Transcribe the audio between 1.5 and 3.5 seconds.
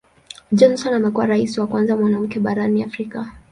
wa kwanza mwanamke barani Afrika.